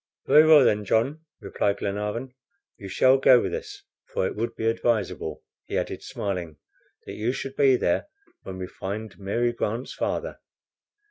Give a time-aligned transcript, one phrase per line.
[0.25, 2.33] "Very well then, John," replied Glenarvan.
[2.75, 6.57] "You shall go with us, for it would be advisable," he added, smiling,
[7.05, 8.07] "that you should be there
[8.41, 10.39] when we find Mary Grant's father."